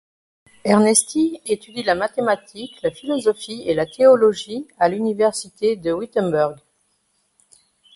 [0.63, 6.57] Ernesti étudie la mathématique, la philosophie et la théologie à l'université de Wittemberg.